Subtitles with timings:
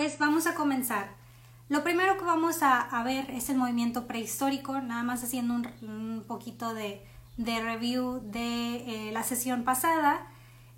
[0.00, 1.10] Pues vamos a comenzar.
[1.68, 6.72] Lo primero que vamos a, ver es el movimiento prehistórico, nada más haciendo un, poquito
[6.72, 7.02] de,
[7.36, 10.26] review de eh, la sesión pasada.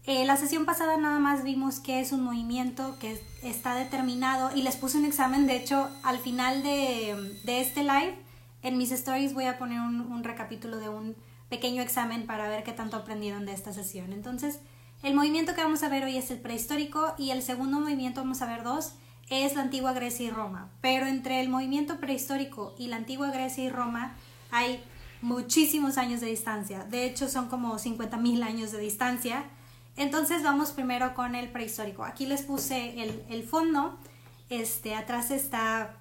[0.06, 4.62] Eh, la sesión pasada nada más vimos que es un movimiento que está determinado y
[4.62, 8.18] les puse un examen, de hecho al final de, este live
[8.64, 11.14] en mis stories voy a poner un, un recapítulo de un
[11.48, 14.12] pequeño examen para ver qué tanto aprendieron de esta sesión.
[14.12, 14.59] Entonces,
[15.04, 18.43] el movimiento que vamos a ver hoy es el prehistórico y el segundo movimiento vamos
[18.43, 18.96] a ver dos
[19.33, 20.69] es la antigua Grecia y Roma.
[20.80, 24.14] Pero entre el movimiento prehistórico y la antigua Grecia y Roma
[24.50, 24.85] hay
[25.23, 26.85] muchísimos años de distancia.
[26.85, 29.45] De hecho, son como 50.000 años de distancia.
[29.96, 32.05] Entonces vamos primero con el prehistórico.
[32.05, 33.98] Aquí les puse el, fondo.
[34.50, 35.97] Este, atrás está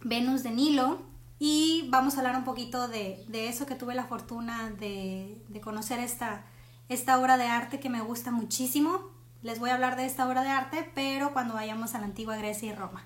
[0.00, 1.02] Venus de Nilo.
[1.38, 6.00] Y vamos a hablar un poquito de, eso que tuve la fortuna de, de conocer
[6.00, 6.46] esta,
[6.88, 9.15] esta obra de arte que me gusta muchísimo
[9.46, 12.36] les voy a hablar de esta obra de arte, pero cuando vayamos a la antigua
[12.36, 13.04] Grecia y Roma.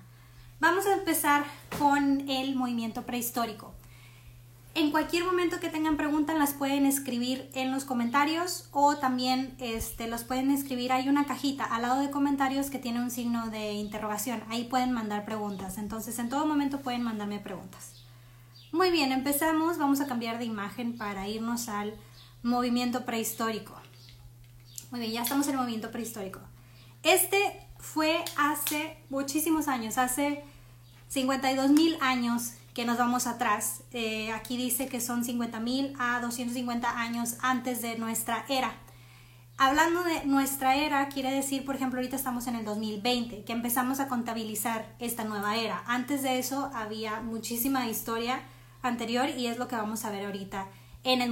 [0.59, 1.43] Vamos a empezar
[1.77, 3.75] con el movimiento prehistórico.
[4.73, 10.07] En cualquier momento que tengan preguntas las pueden escribir en los comentarios o también este,
[10.07, 10.91] los pueden escribir.
[10.91, 14.41] Hay una cajita al lado de comentarios que tiene un signo de interrogación.
[14.49, 15.77] Ahí pueden mandar preguntas.
[15.77, 18.01] Entonces en todo momento pueden mandarme preguntas.
[18.71, 19.77] Muy bien, empezamos.
[19.77, 21.93] Vamos a cambiar de imagen para irnos al
[22.41, 23.80] movimiento prehistórico.
[24.91, 26.41] Muy bien, ya estamos en el movimiento prehistórico.
[27.01, 30.43] Este fue hace muchísimos años, hace
[31.07, 33.83] 52 mil años que nos vamos atrás.
[33.93, 38.73] Eh, aquí dice que son 50 mil a 250 años antes de nuestra era.
[39.57, 44.01] Hablando de nuestra era, quiere decir, por ejemplo, ahorita estamos en el 2020, que empezamos
[44.01, 45.83] a contabilizar esta nueva era.
[45.87, 48.41] Antes de eso había muchísima historia
[48.81, 50.67] anterior y es lo que vamos a ver ahorita
[51.03, 51.30] en el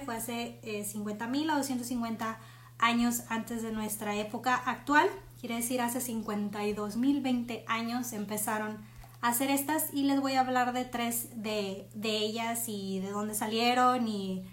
[0.00, 2.38] fue hace 50.000 a 250
[2.78, 5.08] años antes de nuestra época actual,
[5.40, 8.78] quiere decir hace 52.020 años empezaron
[9.20, 13.34] a hacer estas y les voy a hablar de tres de, ellas y de dónde
[13.34, 14.44] salieron y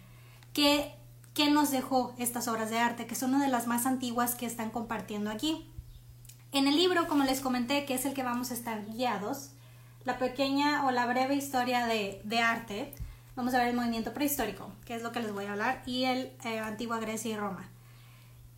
[0.53, 0.93] qué,
[1.33, 4.45] qué nos dejó estas obras de arte, que son una de las más antiguas que
[4.45, 5.71] están compartiendo aquí.
[6.51, 9.51] En el libro, como les comenté, que es el que vamos a estar guiados,
[10.03, 12.93] la pequeña o la breve historia de, de arte,
[13.35, 16.03] Vamos a ver el movimiento prehistórico, que es lo que les voy a hablar, y
[16.03, 17.69] el eh, antigua Grecia y Roma.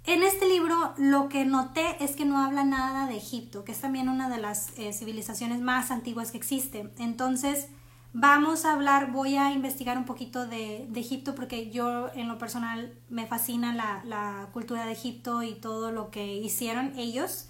[0.06, 3.80] En este libro lo que noté es que no habla nada de Egipto, que es
[3.80, 6.92] también una de las eh, civilizaciones más antiguas que existe.
[6.98, 7.68] Entonces,
[8.14, 12.94] vamos a hablar, voy a investigar un poquito de, Egipto porque yo en lo personal
[13.10, 17.48] me fascina la, la, cultura de Egipto y todo lo que hicieron ellos.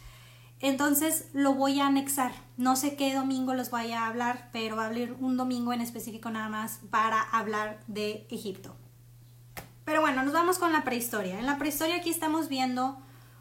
[0.64, 2.32] Entonces lo voy a anexar.
[2.56, 5.82] No sé qué domingo los voy a hablar, pero va a haber un domingo en
[5.82, 8.74] específico nada más para hablar de Egipto.
[9.84, 11.38] Pero bueno, nos vamos con la prehistoria.
[11.38, 12.98] En la prehistoria aquí estamos viendo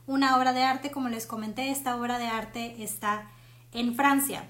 [0.09, 3.31] una obra de arte, como les comenté, esta obra de arte está
[3.71, 4.43] en Francia.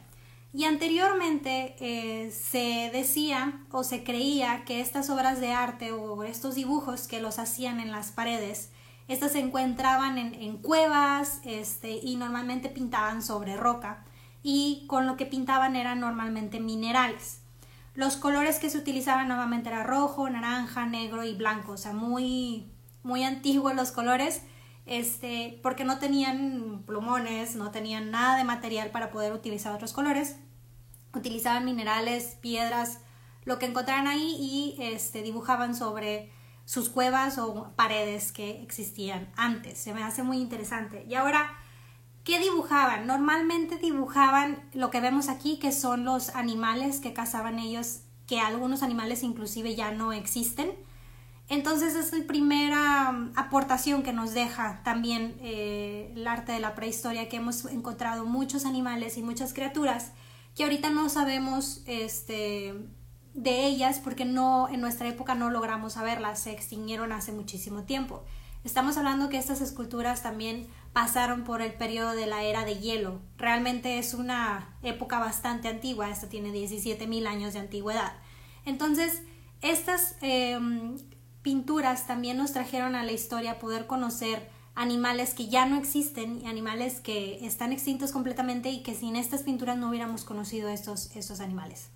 [0.54, 6.54] Y anteriormente eh, se decía o se creía que estas obras de arte o estos
[6.54, 8.70] dibujos que los hacían en las paredes
[9.12, 14.04] estas se encontraban en, cuevas este, y normalmente pintaban sobre roca
[14.42, 17.42] y con lo que pintaban eran normalmente minerales.
[17.94, 22.72] Los colores que se utilizaban nuevamente era rojo, naranja, negro y blanco, o sea, muy,
[23.02, 24.42] muy antiguos los colores,
[24.86, 30.36] este, porque no tenían plumones, no tenían nada de material para poder utilizar otros colores.
[31.14, 33.00] Utilizaban minerales, piedras,
[33.44, 36.32] lo que encontraran ahí y este, dibujaban sobre
[36.64, 39.78] sus cuevas o paredes que existían antes.
[39.78, 41.04] Se me hace muy interesante.
[41.08, 41.50] Y ahora,
[42.24, 43.06] ¿qué dibujaban?
[43.06, 48.82] Normalmente dibujaban lo que vemos aquí, que son los animales que cazaban ellos, que algunos
[48.82, 50.70] animales inclusive ya no existen.
[51.48, 56.74] Entonces es la primera um, aportación que nos deja también eh, el arte de la
[56.74, 60.12] prehistoria, que hemos encontrado muchos animales y muchas criaturas
[60.54, 62.74] que ahorita no sabemos este,
[63.34, 68.24] de ellas porque no en nuestra época no logramos saberlas, se extinguieron hace muchísimo tiempo.
[68.64, 73.20] Estamos hablando que estas esculturas también pasaron por el periodo de la era de hielo.
[73.36, 78.12] Realmente es una época bastante antigua, esta tiene 17.000 años de antigüedad.
[78.64, 79.22] Entonces,
[79.62, 80.96] estas em,
[81.42, 87.00] pinturas también nos trajeron a la historia poder conocer animales que ya no existen, animales
[87.00, 91.90] que están extintos completamente y que sin estas pinturas no hubiéramos conocido estos, estos animales.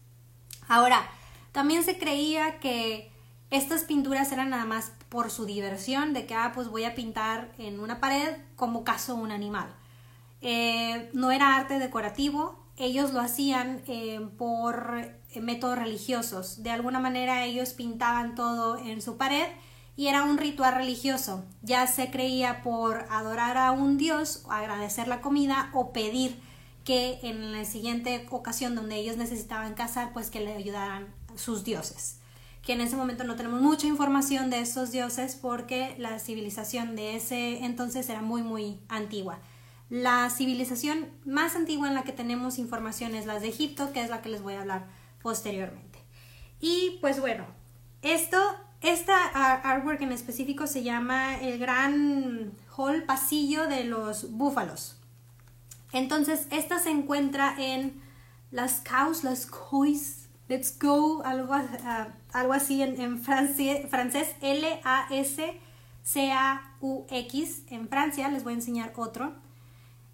[0.68, 1.08] Ahora,
[1.56, 3.10] también se creía que
[3.50, 7.50] estas pinturas eran nada más por su diversión, de que, ah, pues voy a pintar
[7.56, 9.74] en una pared como caso un animal.
[10.42, 14.98] Eh, no era arte decorativo, ellos lo hacían eh, por
[15.30, 16.62] eh, métodos religiosos.
[16.62, 19.46] De alguna manera ellos pintaban todo en su pared
[19.96, 21.42] y era un ritual religioso.
[21.62, 26.38] Ya se creía por adorar a un dios, agradecer la comida o pedir
[26.84, 32.18] que en la siguiente ocasión donde ellos necesitaban cazar, pues que le ayudaran sus dioses.
[32.62, 37.16] Que en ese momento no tenemos mucha información de estos dioses porque la civilización de
[37.16, 39.38] ese entonces era muy muy antigua.
[39.88, 44.10] La civilización más antigua en la que tenemos información es la de Egipto, que es
[44.10, 44.88] la que les voy a hablar
[45.22, 46.00] posteriormente.
[46.60, 47.46] Y pues bueno,
[48.02, 48.38] esto,
[48.80, 49.26] esta
[49.58, 54.96] artwork en específico se llama el gran hall pasillo de los búfalos.
[55.92, 58.02] Entonces, esta se encuentra en
[58.50, 61.54] las cows, las coys, let's go, algo,
[62.32, 63.86] algo así en, en francés,
[64.40, 65.62] L-A-S-C-A-U-X,
[67.70, 69.32] en Francia, les voy a enseñar otro.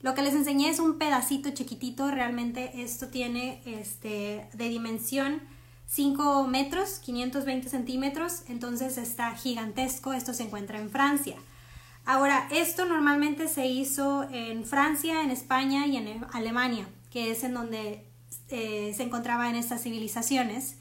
[0.01, 5.43] Lo que les enseñé es un pedacito chiquitito, realmente esto tiene este, de dimensión
[5.87, 11.37] 5 metros, 520 centímetros, entonces está gigantesco, esto se encuentra en Francia.
[12.05, 17.55] Ahora, esto normalmente se hizo en Francia, en España y en Alemania, que es en
[17.55, 18.05] donde
[18.53, 20.77] eh, se encontraban estas civilizaciones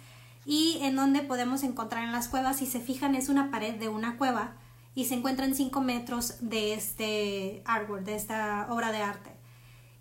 [0.46, 3.90] y en donde podemos encontrar en las cuevas, si se fijan es una pared de
[3.90, 4.56] una cueva
[4.94, 9.32] y se encuentra en 5 metros de este artwork, de esta obra de arte.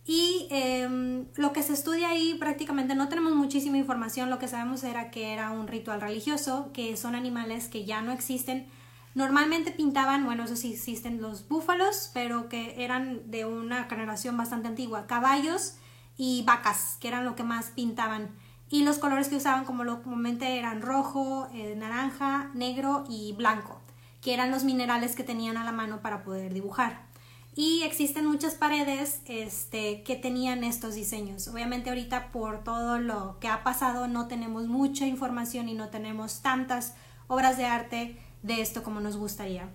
[0.05, 4.83] Y em, lo que se estudia ahí prácticamente no tenemos muchísima información, lo que sabemos
[4.83, 8.67] era que era un ritual religioso, que son animales que ya no existen.
[9.15, 14.69] Normalmente pintaban, bueno, eso sí existen los búfalos, pero que eran de una generación bastante
[14.69, 15.77] antigua, caballos
[16.21, 18.29] y vacas, que eran lo que más pintaban.
[18.69, 23.81] Y los colores que usaban, como lo comenté, eran rojo, eh, naranja, negro y blanco
[24.21, 27.09] que eran los minerales que tenían a la mano para poder dibujar.
[27.55, 31.49] Y existen muchas paredes este, que tenían estos diseños.
[31.49, 36.43] Obviamente ahorita por todo lo que ha pasado no tenemos mucha información y no tenemos
[36.43, 36.95] tantas
[37.27, 39.69] obras de arte de esto como nos gustaría.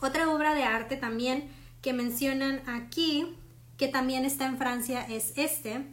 [0.00, 3.36] Otra obra de arte también que mencionan aquí,
[3.80, 5.86] que también está en Francia, es este,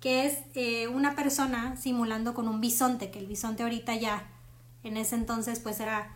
[0.00, 4.26] que es eh, una persona simulando con un bisonte, que el bisonte ahorita ya
[4.82, 6.10] en ese entonces pues era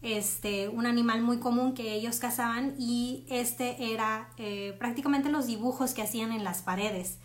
[0.00, 5.92] este, un animal muy común que ellos cazaban y este era eh, prácticamente los dibujos
[5.92, 7.18] que hacían en las paredes.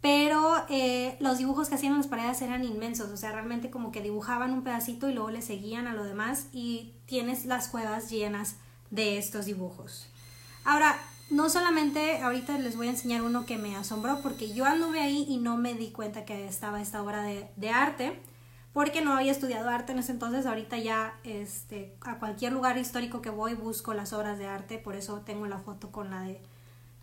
[0.00, 3.90] Pero eh, los dibujos que hacían en las paredes eran inmensos, o sea, realmente como
[3.90, 8.08] que dibujaban un pedacito y luego le seguían a lo demás y tienes las cuevas
[8.08, 8.54] llenas
[8.92, 10.08] de estos dibujos.
[10.64, 10.96] Ahora,
[11.30, 15.26] no solamente ahorita les voy a enseñar uno que me asombró porque yo anduve ahí
[15.28, 18.18] y no me di cuenta que estaba esta obra de, arte
[18.72, 23.20] porque no había estudiado arte en ese entonces, ahorita ya este, a cualquier lugar histórico
[23.20, 26.40] que voy busco las obras de arte, por eso tengo la foto con la de,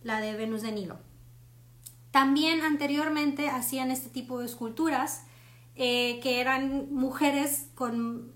[0.01, 0.97] la de Venus de Nilo.
[2.11, 5.23] También anteriormente hacían este tipo de esculturas
[5.75, 8.31] eh, que eran mujeres con,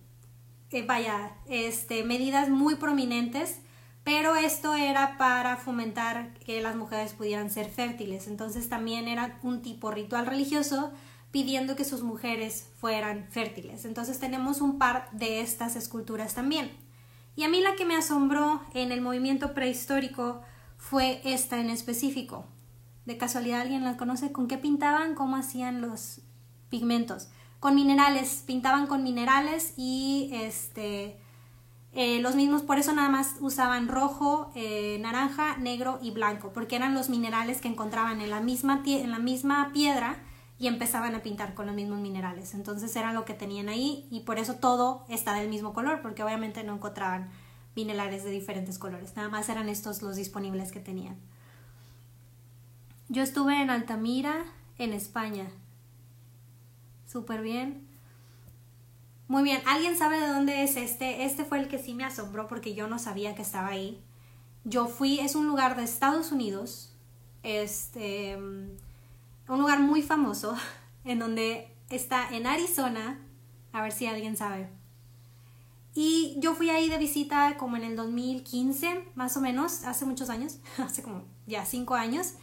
[0.71, 3.61] eh, vaya, este, medidas muy prominentes,
[4.09, 8.25] pero esto era para fomentar que las mujeres pudieran ser fértiles.
[8.25, 10.89] Entonces también era un tipo ritual religioso
[11.29, 13.85] pidiendo que sus mujeres fueran fértiles.
[13.85, 16.71] Entonces tenemos un par de estas esculturas también.
[17.35, 20.41] Y a mí la que me asombró en el movimiento prehistórico
[20.79, 22.47] fue esta en específico.
[23.05, 25.13] De casualidad alguien la conoce, ¿con qué pintaban?
[25.13, 26.21] ¿Cómo hacían los
[26.71, 27.29] pigmentos?
[27.59, 31.19] Con minerales, pintaban con minerales y este
[31.93, 36.75] eh, los mismos, por eso nada más usaban rojo, eh, naranja, negro y blanco, porque
[36.75, 40.17] eran los minerales que encontraban en la misma, en la misma piedra
[40.59, 42.53] y empezaban a pintar con los mismos minerales.
[42.53, 46.23] Entonces era lo que tenían ahí y por eso todo está del mismo color, porque
[46.23, 47.31] obviamente no encontraban
[47.75, 51.17] minerales de diferentes colores, nada más eran estos los disponibles que tenían.
[53.07, 54.45] Yo estuve en Altamira,
[54.77, 55.47] en España.
[57.07, 57.88] Súper bien.
[59.29, 61.23] Muy bien, ¿alguien sabe de dónde es este?
[61.23, 64.01] Este fue el que sí me asombró porque yo no sabía que estaba ahí.
[64.63, 66.95] Yo fui, es un lugar de Estados Unidos.
[67.43, 70.57] Este un lugar muy famoso
[71.05, 73.19] en donde está en Arizona,
[73.71, 74.67] a ver si alguien sabe.
[75.93, 80.31] Y yo fui ahí de visita como en el 2015, más o menos, hace muchos
[80.31, 82.33] años, hace como ya cinco años,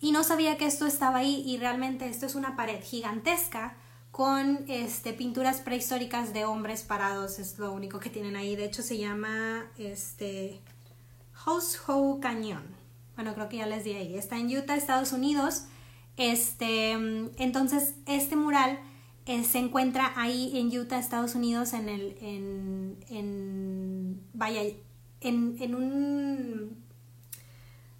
[0.00, 3.74] y no sabía que esto estaba ahí y realmente esto es una pared gigantesca
[4.10, 8.56] con este, pinturas prehistóricas de hombres parados, es lo único que tienen ahí.
[8.56, 10.60] De hecho se llama este,
[11.32, 12.62] House Ho Canyon.
[13.14, 14.16] Bueno, creo que ya les di ahí.
[14.16, 15.64] Está en Utah, Estados Unidos
[16.20, 18.78] este, entonces, este mural
[19.24, 24.60] eh, se encuentra ahí en Utah, Estados Unidos, en el, en, en vaya,
[25.22, 26.84] en, en un,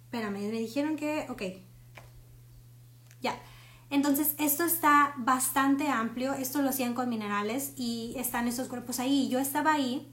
[0.03, 1.41] espérame, me dijeron que, ok,
[3.21, 3.41] ya,
[3.91, 9.27] Entonces, esto está bastante amplio, esto lo hacían con minerales y están esos cuerpos ahí.
[9.27, 10.09] Yo estaba ahí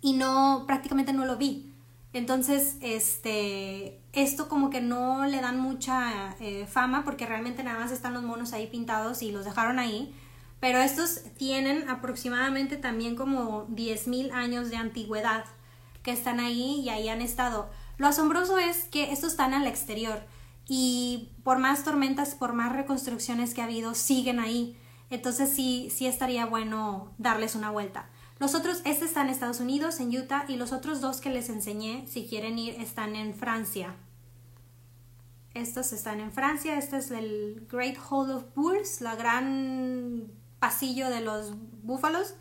[0.00, 1.74] y no, prácticamente no lo vi.
[2.14, 7.92] Entonces, este, esto como que no le dan mucha eh, fama porque realmente nada más
[7.92, 10.14] están los monos ahí pintados y los dejaron ahí.
[10.58, 15.44] Pero estos tienen aproximadamente también como 10.000 años de antigüedad
[16.02, 17.68] que están ahí y ahí han estado.
[17.98, 20.22] Lo asombroso es que estos están al exterior
[20.68, 24.76] y por más tormentas, por más reconstrucciones que ha habido, siguen ahí.
[25.10, 28.08] Entonces sí, sí estaría bueno darles una vuelta.
[28.38, 31.48] Los otros, este está en Estados Unidos, en Utah, y los otros dos que les
[31.48, 33.94] enseñé, si quieren ir, están en Francia.
[35.54, 41.22] Estos están en Francia, este es el Great Hall of Bulls, la gran pasillo de
[41.22, 42.34] los búfalos,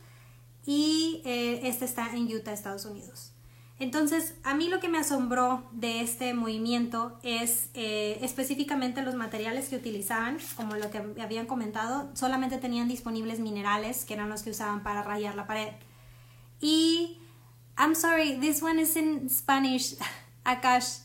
[0.66, 3.35] y eh, este está en Utah, Estados Unidos.
[3.78, 9.68] Entonces, a mí lo que me asombró de este movimiento es eh, específicamente los materiales
[9.68, 14.52] que utilizaban, como lo que habían comentado, solamente tenían disponibles minerales, que eran los que
[14.52, 15.74] usaban para rayar la pared.
[16.62, 17.18] Y,
[17.78, 19.98] I'm sorry, this one is in Spanish,
[20.46, 21.00] Akash.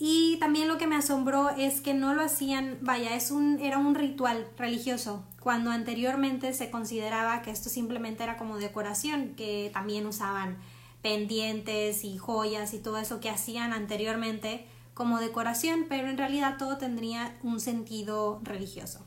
[0.00, 3.78] Y también lo que me asombró es que no lo hacían, vaya, es un, era
[3.78, 10.06] un ritual religioso, cuando anteriormente se consideraba que esto simplemente era como decoración, que también
[10.06, 10.56] usaban
[11.02, 16.76] pendientes y joyas y todo eso que hacían anteriormente como decoración, pero en realidad todo
[16.76, 19.06] tendría un sentido religioso.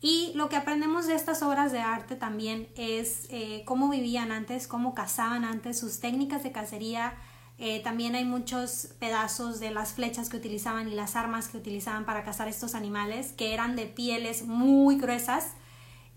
[0.00, 4.66] Y lo que aprendemos de estas obras de arte también es eh, cómo vivían antes,
[4.66, 7.14] cómo cazaban antes, sus técnicas de cacería.
[7.58, 12.04] Eh, también hay muchos pedazos de las flechas que utilizaban y las armas que utilizaban
[12.04, 15.52] para cazar estos animales, que eran de pieles muy gruesas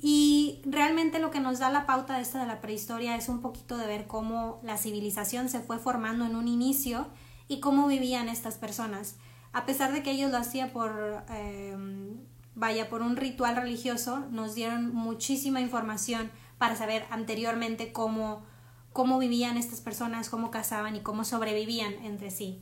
[0.01, 3.41] y realmente lo que nos da la pauta de esta de la prehistoria es un
[3.41, 7.07] poquito de ver cómo la civilización se fue formando en un inicio
[7.49, 9.17] y cómo vivían estas personas.
[9.51, 12.21] A pesar de que ellos lo hacían por, em,
[12.55, 18.45] vaya, por un ritual religioso, nos dieron muchísima información para saber anteriormente cómo,
[18.93, 22.61] cómo vivían estas personas, cómo cazaban y cómo sobrevivían entre sí.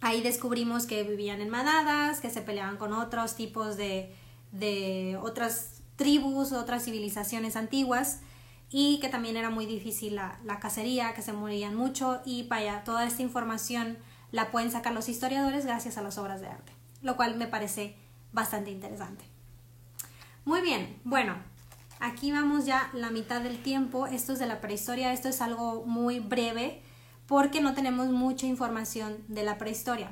[0.00, 4.14] Ahí descubrimos que vivían en manadas, que se peleaban con otros tipos de,
[4.52, 8.20] de otras tribus, otras civilizaciones antiguas
[8.70, 13.06] y que también era muy difícil la, cacería, que se morían mucho y vaya, toda
[13.06, 13.98] esta información
[14.30, 16.72] la pueden sacar los historiadores gracias a las obras de arte,
[17.02, 17.96] lo cual me parece
[18.32, 19.24] bastante interesante.
[20.46, 21.36] Muy bien, bueno,
[22.00, 25.84] aquí vamos ya la mitad del tiempo, esto es de la prehistoria, esto es algo
[25.84, 26.82] muy breve
[27.26, 30.10] porque no tenemos mucha información de la prehistoria.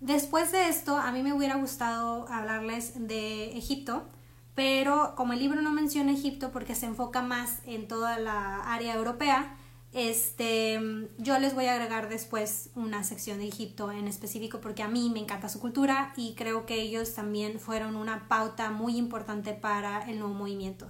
[0.00, 4.06] Después de esto, a mí me hubiera gustado hablarles de Egipto,
[4.54, 8.94] pero como el libro no menciona Egipto porque se enfoca más en toda la área
[8.94, 9.56] europea,
[9.94, 10.80] este,
[11.18, 15.08] yo les voy a agregar después una sección de Egipto en específico porque a mí
[15.08, 20.08] me encanta su cultura y creo que ellos también fueron una pauta muy importante para
[20.10, 20.88] el nuevo movimiento.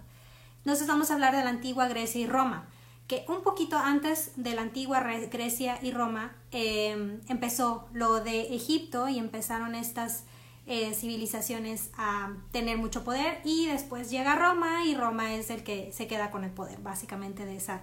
[0.59, 2.67] Entonces vamos a hablar de la antigua Grecia y Roma,
[3.07, 9.09] que un poquito antes de la antigua Grecia y Roma eh, empezó lo de Egipto
[9.09, 10.25] y empezaron estas
[10.67, 15.93] eh, civilizaciones a tener mucho poder y después llega Roma y Roma es el que
[15.93, 17.83] se queda con el poder básicamente de esa,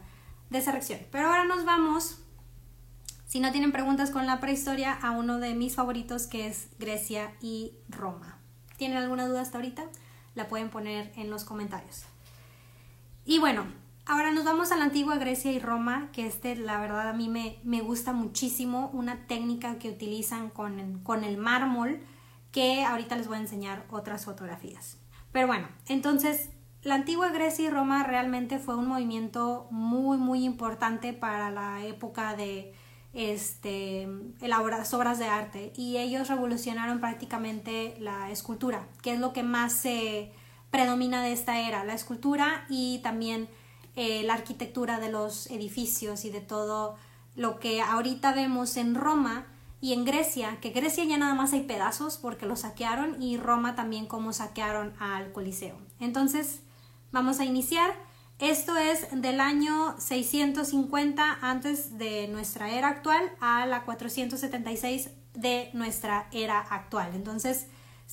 [0.49, 0.99] de esa región.
[1.11, 2.17] Pero ahora nos vamos,
[3.27, 7.33] si no tienen preguntas con la prehistoria, a uno de mis favoritos que es Grecia
[7.39, 8.39] y Roma.
[8.77, 9.83] ¿Tienen alguna duda hasta ahorita?
[10.33, 12.05] La pueden poner en los comentarios.
[13.25, 13.65] Y bueno,
[14.07, 17.29] ahora nos vamos a la antigua Grecia y Roma, que este la verdad a mí
[17.29, 22.01] me, me gusta muchísimo, una técnica que utilizan con, con el mármol
[22.51, 24.97] que ahorita les voy a enseñar otras fotografías.
[25.31, 26.49] Pero bueno, entonces
[26.83, 32.35] la antigua Grecia y Roma realmente fue un movimiento muy muy importante para la época
[32.35, 32.73] de
[33.13, 34.07] este,
[34.39, 39.73] las obras de arte y ellos revolucionaron prácticamente la escultura, que es lo que más
[39.73, 40.31] se
[40.69, 43.49] predomina de esta era, la escultura y también
[43.95, 46.95] eh, la arquitectura de los edificios y de todo
[47.35, 49.45] lo que ahorita vemos en Roma
[49.81, 53.75] y en Grecia, que Grecia ya nada más hay pedazos porque lo saquearon y Roma
[53.75, 55.75] también como saquearon al Coliseo.
[55.99, 56.61] Entonces,
[57.11, 57.91] vamos a iniciar.
[58.37, 66.27] Esto es del año 650 antes de nuestra era actual a la 476 de nuestra
[66.31, 67.11] era actual.
[67.15, 67.67] Entonces,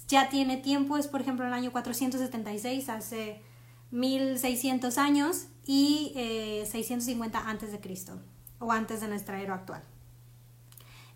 [0.07, 3.43] ya tiene tiempo, es por ejemplo el año 476, hace
[3.91, 8.21] 1600 años y 650 eh, antes de Cristo
[8.59, 9.83] o antes de nuestra era actual.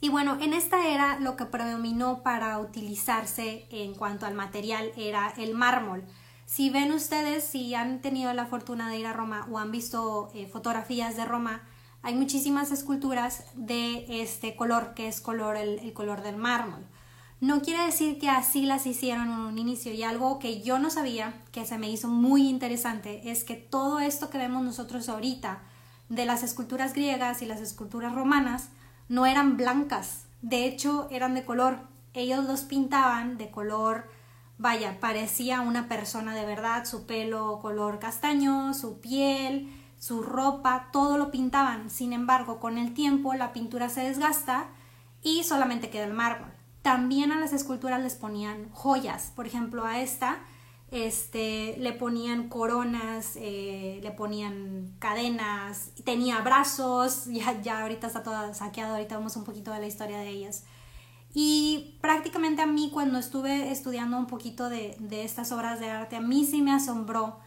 [0.02, 5.32] Y bueno, en esta era lo que predominó para utilizarse en cuanto al material era
[5.36, 6.02] el mármol.
[6.44, 10.28] Si ven ustedes, si han tenido la fortuna de ir a Roma o han visto
[10.34, 11.62] eh, fotografías de Roma,
[12.02, 16.84] hay muchísimas esculturas de este color, que es color, el, color del mármol.
[17.38, 20.90] no quiere decir que así las hicieron en un inicio y algo que yo no
[20.90, 25.60] sabía, que se me hizo muy interesante, es que todo esto que vemos nosotros ahorita
[26.08, 28.70] de las esculturas griegas y las esculturas romanas
[29.12, 31.80] no eran blancas, de hecho eran de color.
[32.14, 34.08] Ellos los pintaban de color,
[34.56, 41.18] vaya, parecía una persona de verdad, su pelo color castaño, su piel, su ropa, todo
[41.18, 41.90] lo pintaban.
[41.90, 44.68] Sin embargo, con el tiempo la pintura se desgasta
[45.22, 46.50] y solamente queda el mármol.
[46.80, 49.30] También a las esculturas les ponían joyas.
[49.36, 50.38] Por ejemplo, a esta
[50.92, 58.52] este, le ponían coronas, eh, le ponían cadenas, tenía brazos, ya, ya ahorita está todo
[58.54, 60.64] saqueado, ahorita vamos un poquito de la historia de ellas.
[61.34, 66.16] Y prácticamente a mí cuando estuve estudiando un poquito de, de estas obras de arte,
[66.16, 67.38] a mí sí me asombró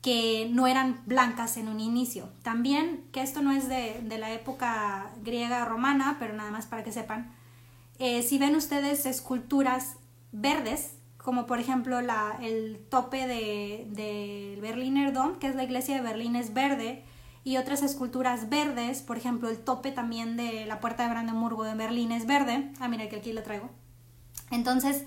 [0.00, 2.30] que no eran blancas en un inicio.
[2.42, 6.82] También que esto no es de, de la época griega romana, pero nada más para
[6.82, 7.34] que sepan,
[7.98, 9.96] eh, si ven ustedes esculturas
[10.32, 10.95] verdes,
[11.26, 16.00] como por ejemplo la, el tope del de Berliner Dom, que es la iglesia de
[16.00, 17.02] Berlín, es verde,
[17.42, 21.74] y otras esculturas verdes, por ejemplo el tope también de la puerta de Brandenburgo de
[21.74, 22.70] Berlín es verde.
[22.78, 23.70] Ah, mira que aquí lo traigo.
[24.52, 25.02] Entonces,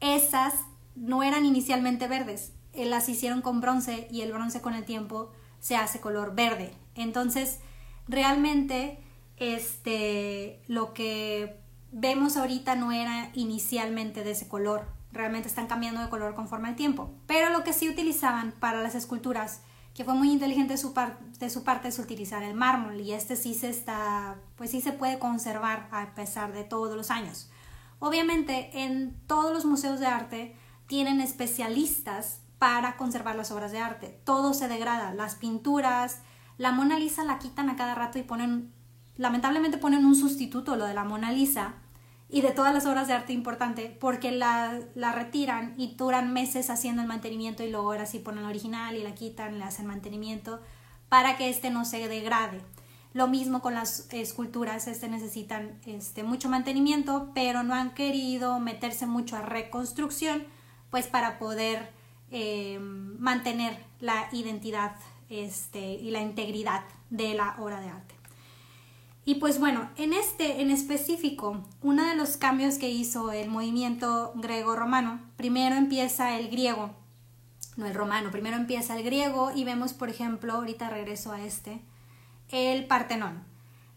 [0.00, 0.52] esas
[0.96, 5.30] no eran inicialmente verdes, eh, las hicieron con bronce y el bronce con el tiempo
[5.60, 6.72] se hace color verde.
[6.96, 7.60] Entonces,
[8.08, 8.98] realmente,
[9.36, 11.60] este, lo que
[11.92, 16.76] vemos ahorita no era inicialmente de ese color, realmente están cambiando de color conforme al
[16.76, 17.10] tiempo.
[17.26, 19.60] Pero lo que sí utilizaban para las esculturas,
[19.94, 20.94] que fue muy inteligente de su,
[21.38, 24.92] de su parte, es utilizar el mármol y este sí se está, pues sí se
[24.92, 27.50] puede conservar a pesar de todos los años.
[27.98, 34.20] Obviamente en todos los museos de arte tienen especialistas para conservar las obras de arte.
[34.24, 36.20] Todo se degrada, las pinturas,
[36.58, 38.72] la Mona Lisa la quitan a cada rato y ponen,
[39.16, 41.74] lamentablemente ponen un sustituto, lo de la Mona Lisa,
[42.32, 46.70] y de todas las obras de arte importante porque la, la, retiran y duran meses
[46.70, 49.86] haciendo el mantenimiento y luego ahora sí ponen la original y la quitan, le hacen
[49.86, 50.60] mantenimiento
[51.10, 52.62] para que este no se degrade.
[53.12, 59.04] Lo mismo con las esculturas, este necesitan este, mucho mantenimiento, pero no han querido meterse
[59.04, 60.42] mucho a reconstrucción,
[60.90, 61.90] pues para poder
[62.30, 64.96] eh, mantener la identidad
[65.28, 68.21] este, y la integridad de la obra de arte.
[69.24, 74.32] Y pues bueno, en este en específico, uno de los cambios que hizo el movimiento
[74.34, 76.90] griego-romano, primero empieza el griego,
[77.76, 81.80] no el romano, primero empieza el griego y vemos, por ejemplo, ahorita regreso a este,
[82.48, 83.44] el Partenón.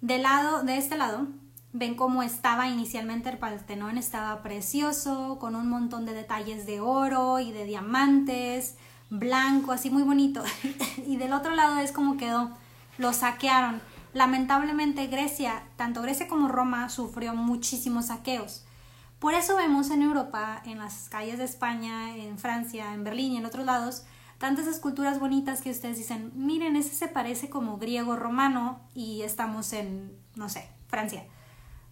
[0.01, 1.27] De lado, de este lado,
[1.73, 7.39] ven cómo estaba inicialmente el Partenón, estaba precioso, con un montón de detalles de oro
[7.39, 8.75] y de diamantes,
[9.09, 10.43] blanco, así muy bonito.
[11.07, 12.51] y del otro lado es como quedó,
[12.99, 13.81] lo saquearon
[14.15, 18.63] Lamentablemente Grecia, tanto Grecia como Roma, sufrió muchísimos saqueos.
[19.19, 23.37] Por eso vemos en Europa, en las calles de España, en Francia, en Berlín y
[23.37, 24.05] en otros lados,
[24.37, 29.73] tantas esculturas bonitas que ustedes dicen, miren, ese se parece como griego romano y estamos
[29.73, 31.25] en, no sé, Francia.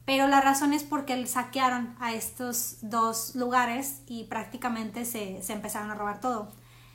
[0.06, 5.92] Pero la razón es porque saquearon a estos dos lugares y prácticamente se, se empezaron
[5.92, 6.54] a robar todo.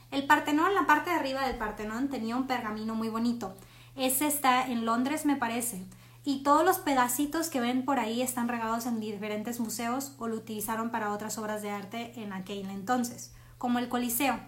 [0.09, 3.55] El Partenón, la parte de arriba del Partenón tenía un pergamino muy bonito.
[3.95, 5.85] Ese está en Londres, me parece.
[6.23, 10.35] Y todos los pedacitos que ven por ahí están regados en diferentes museos o lo
[10.35, 14.39] utilizaron para otras obras de arte en aquel entonces, como el Coliseo.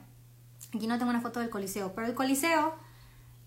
[0.75, 2.75] Aquí no tengo una foto del Coliseo, pero el Coliseo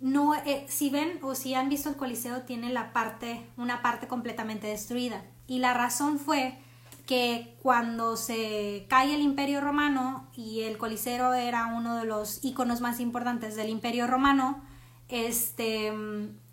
[0.00, 4.09] no, eh, si ven o si han visto el Coliseo tiene la parte, una parte
[4.09, 5.22] completamente destruida.
[5.46, 6.59] Y la razón fue
[7.07, 12.80] que cuando se cae el Imperio Romano y el Coliseo era uno de los iconos
[12.80, 14.62] más importantes del Imperio Romano,
[15.08, 15.92] este,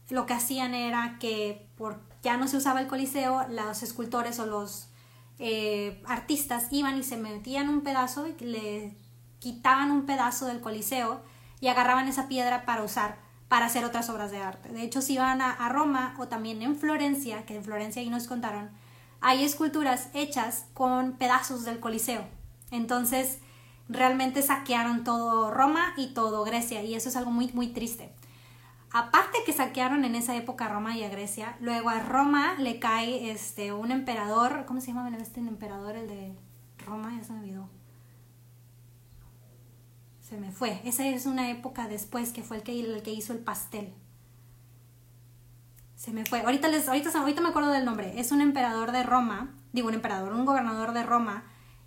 [0.10, 4.46] lo que hacían era que por, ya no se usaba el coliseo, los escultores o
[4.46, 4.90] los
[5.40, 8.96] eh, artistas iban y se metían un pedazo y le
[9.40, 11.22] quitaban un pedazo del coliseo
[11.60, 14.70] y agarraban esa piedra para usar para hacer otras obras de arte.
[14.70, 18.10] De hecho, si iban a, a Roma o también en Florencia, que en Florencia ahí
[18.10, 18.70] nos contaron,
[19.20, 22.24] hay esculturas hechas con pedazos del coliseo.
[22.72, 23.40] Entonces,
[23.90, 28.14] realmente saquearon todo Roma y todo Grecia y eso es algo muy, muy triste.
[28.94, 32.78] Aparte que saquearon en esa época a Roma y a Grecia, luego a Roma le
[32.80, 36.36] cae este, un emperador, ¿cómo se llama este emperador, el de
[36.86, 37.14] Roma?
[37.18, 37.70] Ya se me olvidó.
[40.20, 40.82] Se me fue.
[40.84, 43.94] Esa es una época después que fue el que, hizo el pastel.
[45.96, 46.42] Se me fue.
[46.42, 48.20] Ahorita, les, ahorita, ahorita me acuerdo del nombre.
[48.20, 51.46] Es un emperador de Roma, digo un emperador, un gobernador de Roma,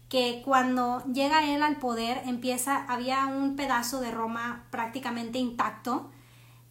[0.08, 6.10] que cuando llega él al poder empieza, había un pedazo de Roma prácticamente intacto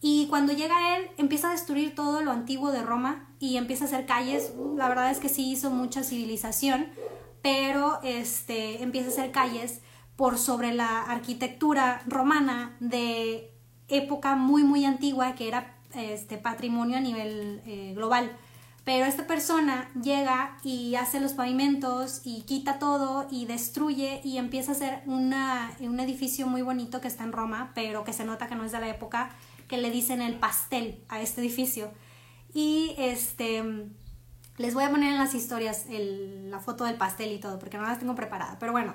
[0.06, 3.86] y cuando llega él, empieza a destruir todo lo antiguo de Roma y empieza a
[3.86, 4.52] hacer calles.
[4.76, 6.88] La verdad es que sí hizo mucha civilización,
[7.40, 9.80] pero este, empieza a hacer calles
[10.14, 13.50] por sobre la arquitectura romana de
[13.88, 18.30] época muy muy antigua que era este patrimonio a nivel eh, global.
[18.84, 24.72] Pero esta persona llega y hace los pavimentos y quita todo y destruye y empieza
[24.72, 28.48] a hacer una, un edificio muy bonito que está en Roma, pero que se nota
[28.48, 29.30] que no es de la época,
[29.68, 31.90] que le dicen el pastel a este edificio.
[32.52, 33.62] Y este,
[34.56, 37.84] les voy a poner en las historias la foto del pastel y todo, porque no
[37.84, 38.58] las tengo preparada.
[38.58, 38.94] Pero bueno,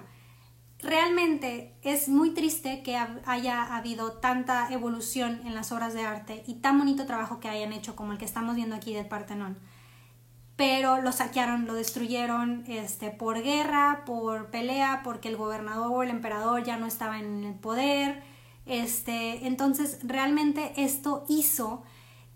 [0.81, 6.55] realmente es muy triste que haya habido tanta evolución en las obras de arte y
[6.55, 9.57] tan bonito trabajo que hayan hecho como el que estamos viendo aquí del Partenón.
[10.55, 16.09] Pero lo saquearon, lo destruyeron este, por guerra, por pelea, porque el gobernador o el
[16.09, 18.21] emperador ya no estaba en el poder.
[18.69, 21.81] Este, entonces, realmente esto hizo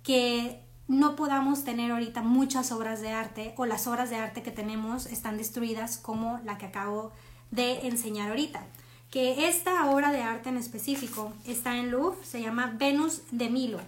[0.01, 4.51] que no podamos tener ahorita muchas obras de arte o las obras de arte que
[4.51, 7.11] tenemos están destruidas como la que acabo
[7.51, 8.65] de enseñar ahorita.
[9.11, 13.79] Que esta obra de arte en específico está en Louvre, se llama Venus de Milo.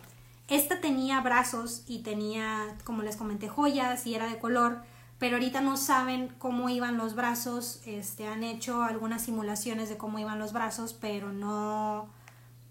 [0.48, 4.84] Esta tenía brazos y tenía, como les comenté, joyas y era de color,
[5.18, 7.82] pero ahorita no saben cómo iban los brazos.
[7.88, 12.08] Este, han hecho algunas simulaciones de cómo iban los brazos, pero no,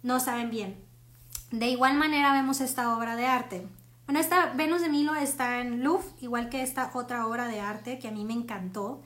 [0.05, 0.77] no saben bien.
[1.51, 3.67] De igual manera vemos esta obra de arte.
[4.07, 7.99] Bueno, esta Venus de Milo está en Louvre, igual que esta otra obra de arte
[7.99, 9.01] que a mí me encantó.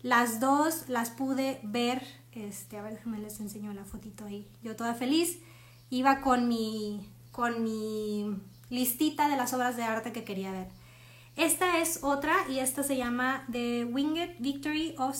[0.00, 4.48] Las dos las pude ver, este, a ver, me les enseño la fotito ahí.
[4.62, 5.38] Yo toda feliz,
[5.90, 8.34] iba con mi, con mi
[8.70, 10.68] listita de las obras de arte que quería ver.
[11.36, 15.14] Esta es otra y esta se llama The Winged Victory of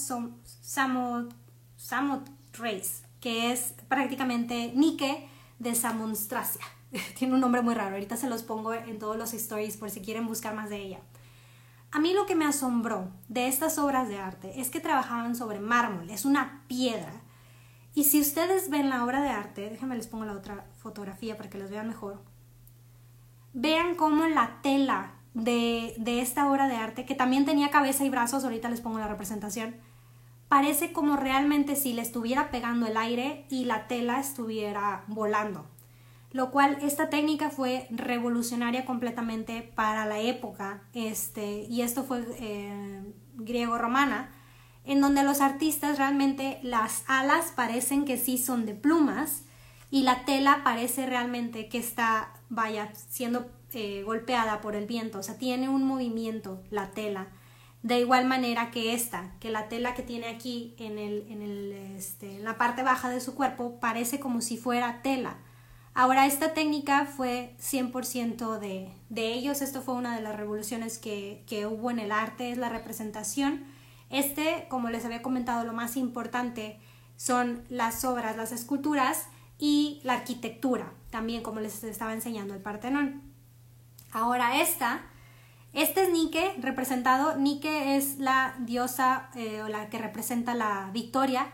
[1.77, 5.29] Samothrace, que es prácticamente Nike
[5.61, 6.61] de Samonstracia.
[7.19, 10.01] Tiene un nombre muy raro, ahorita se los pongo en todos los stories por si
[10.01, 10.99] quieren buscar más de ella.
[11.93, 15.61] A mí lo que me asombró de estas obras de arte es que trabajaban sobre
[15.61, 17.13] mármol, es una piedra.
[17.95, 21.49] Y si ustedes ven la obra de arte, déjenme les pongo la otra fotografía para
[21.49, 22.21] que los vean mejor.
[23.53, 28.11] Vean cómo la tela de, de esta obra de arte, que también tenía cabeza y
[28.11, 29.77] brazos, ahorita les pongo la representación,
[30.53, 35.65] parece como realmente si le estuviera pegando el aire y la tela estuviera volando
[36.31, 43.03] lo cual esta técnica fue revolucionaria completamente para la época, este, y esto fue eh,
[43.37, 44.31] griego-romana,
[44.85, 49.45] en donde los artistas realmente las alas parecen que sí son de plumas
[49.91, 55.23] y la tela parece realmente que está, vaya, siendo eh, golpeada por el viento, o
[55.23, 57.29] sea, tiene un movimiento la tela.
[57.83, 61.73] De igual manera que esta, que la tela que tiene aquí en, el, en, el,
[61.97, 65.39] este, en la parte baja de su cuerpo parece como si fuera tela
[65.95, 71.45] Ahora, esta técnica fue 100% de, de ellos, esto fue una de las revoluciones que,
[71.47, 73.65] que hubo en el arte, es la representación.
[74.09, 76.81] Este, como les había comentado, lo más importante
[77.17, 79.27] son las obras, las esculturas
[79.59, 83.21] y la arquitectura, también como les estaba enseñando el Partenón.
[84.13, 85.03] Ahora esta,
[85.73, 91.47] este es Nike representado, Nike es la diosa eh, o la que representa la victoria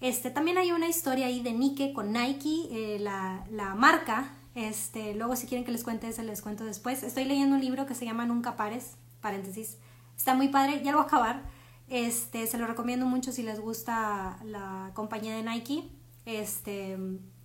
[0.00, 4.30] este, también hay una historia ahí de Nike con Nike, eh, la, la, marca.
[4.54, 7.02] Este, luego si quieren que les cuente eso, les cuento después.
[7.02, 9.78] Estoy leyendo un libro que se llama Nunca Pares, paréntesis.
[10.16, 11.42] Está muy padre, ya lo voy a acabar.
[11.88, 15.88] Este, se lo recomiendo mucho si les gusta la compañía de Nike.
[16.26, 16.98] Este,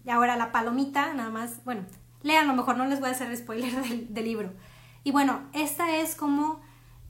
[0.08, 1.86] ahora la palomita, nada más, bueno,
[2.22, 3.72] lean, a lo mejor no les voy a hacer spoiler
[4.10, 4.52] del, libro.
[5.04, 6.62] Y bueno, esta es como,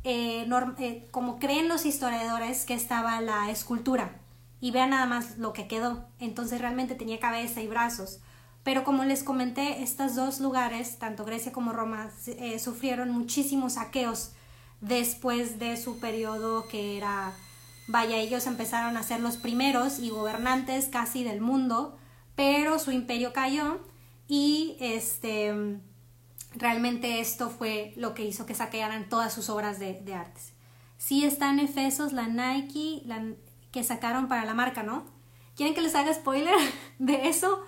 [0.03, 0.47] eh,
[0.79, 4.19] eh, como creen los historiadores que estaba la escultura
[4.61, 6.05] y vean nada más lo que quedó.
[6.19, 8.21] Entonces realmente tenía cabeza y brazos.
[8.63, 14.33] Pero como les comenté, estos dos lugares, tanto Grecia como Roma, eh, sufrieron muchísimos saqueos
[14.81, 17.33] después de su periodo que era,
[17.87, 21.97] vaya, ellos empezaron a ser los primeros y gobernantes casi del mundo,
[22.35, 23.79] pero su imperio cayó
[24.27, 25.79] y este,
[26.53, 30.53] realmente esto fue lo que hizo que saquearan todas sus obras de, de artes.
[30.97, 33.03] Sí está en Efesos la Nike,
[33.71, 35.05] que sacaron para la marca, ¿no?
[35.55, 36.55] ¿Quieren que les haga spoiler
[36.99, 37.63] de eso?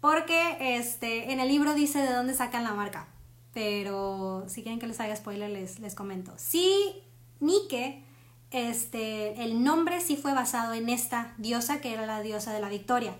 [0.00, 3.08] Porque este, en el libro dice de dónde sacan la marca.
[3.52, 6.32] Pero si quieren que les haga spoiler, les, les comento.
[6.36, 7.02] Sí,
[7.40, 8.04] Nike,
[8.50, 12.68] este, el nombre sí fue basado en esta diosa, que era la diosa de la
[12.68, 13.16] victoria.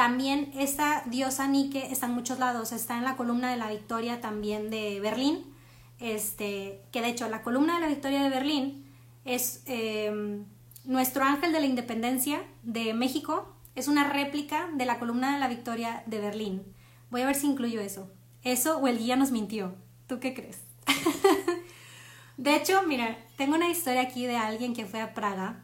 [0.00, 2.72] También esta diosa Nike está en muchos lados.
[2.72, 5.44] Está en la columna de la victoria también de Berlín.
[5.98, 8.86] Este, que de hecho la columna de la victoria de Berlín
[9.26, 9.62] es...
[9.66, 10.46] Em,
[10.86, 15.48] nuestro ángel de la independencia de México es una réplica de la columna de la
[15.48, 16.62] victoria de Berlín.
[17.10, 18.10] Voy a ver si incluyo eso.
[18.42, 19.74] Eso o el guía nos mintió.
[20.06, 20.62] ¿Tú qué crees?
[22.38, 25.62] De hecho, mira, tengo una historia aquí de alguien que fue a Praga,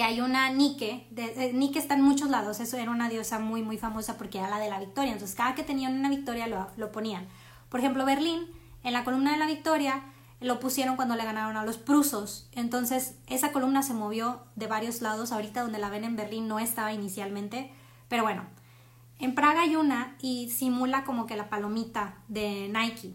[0.00, 3.38] que hay una Nike, de, eh, Nike está en muchos lados, eso era una diosa
[3.38, 6.46] muy, muy famosa porque era la de la victoria, entonces cada que tenían una victoria
[6.46, 7.28] lo, lo ponían.
[7.68, 8.46] Por ejemplo, Berlín,
[8.82, 10.02] en la columna de la victoria,
[10.40, 12.48] lo pusieron cuando le ganaron a los prusos.
[12.52, 15.32] Entonces, esa columna se movió de varios lados.
[15.32, 17.70] Ahorita donde la ven en Berlín no estaba inicialmente.
[18.08, 18.44] Pero bueno,
[19.18, 23.12] en Praga hay una y simula como que la palomita de Nike.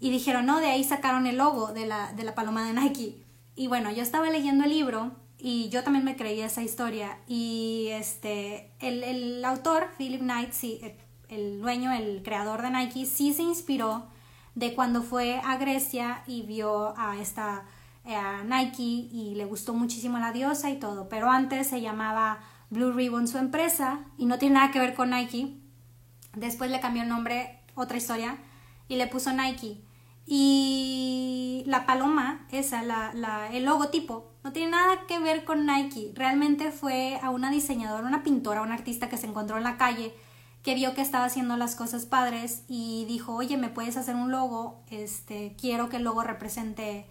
[0.00, 3.24] Y dijeron, no, de ahí sacaron el logo de la, de la paloma de Nike.
[3.54, 7.18] Y bueno, yo estaba leyendo el libro y yo también me creí esa historia.
[7.26, 10.80] Y este, el, el autor, Philip Knight, sí,
[11.28, 14.06] el dueño, el creador de Nike, sí se inspiró
[14.54, 17.64] de cuando fue a Grecia y vio a esta
[18.04, 22.38] a Nike y le gustó muchísimo la diosa y todo, pero antes se llamaba
[22.70, 25.54] Blue Ribbon su empresa y no tiene nada que ver con Nike.
[26.34, 28.38] Después le cambió el nombre, otra historia,
[28.88, 29.82] y le puso Nike.
[30.26, 36.12] Y la paloma, esa, la, la, el logotipo, no tiene nada que ver con Nike.
[36.14, 40.14] Realmente fue a una diseñadora, una pintora, una artista que se encontró en la calle,
[40.62, 44.30] que vio que estaba haciendo las cosas padres y dijo, oye, ¿me puedes hacer un
[44.30, 44.82] logo?
[44.90, 47.06] Este, quiero que el logo represente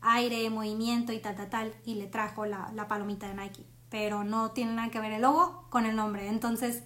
[0.00, 1.74] aire, movimiento y tal, tal, tal.
[1.84, 3.64] Y le trajo la, la palomita de Nike.
[3.88, 6.28] Pero no tiene nada que ver el logo con el nombre.
[6.28, 6.82] Entonces,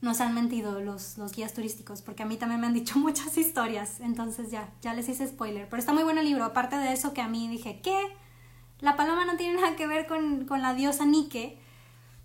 [0.00, 3.36] nos han mentido los, los guías turísticos, porque a mí también me han dicho muchas
[3.36, 6.92] historias, entonces ya, ya les hice spoiler, pero está muy bueno el libro, aparte de
[6.92, 7.98] eso que a mí dije, ¿qué?
[8.80, 11.58] La paloma no tiene nada que ver con, con la diosa Nike,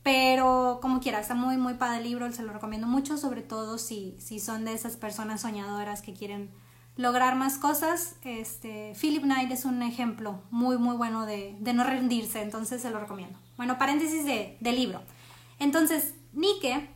[0.04, 3.78] pero como quiera, está muy, muy padre el libro, se lo recomiendo mucho, sobre todo
[3.78, 6.52] si, si son de esas personas soñadoras que quieren
[6.98, 8.16] lograr más cosas.
[8.24, 12.90] Este, Philip Knight es un ejemplo muy, muy bueno de, de no rendirse, entonces se
[12.90, 13.40] lo recomiendo.
[13.58, 15.02] Bueno, paréntesis de, de libro.
[15.60, 16.90] Entonces, Nike